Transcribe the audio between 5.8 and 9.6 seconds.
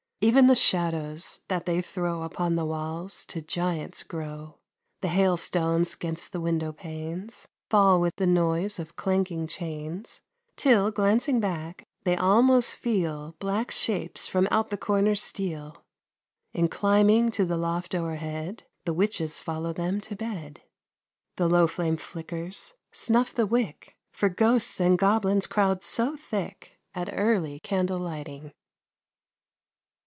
'gainst the window panes Fall with the noise of clanking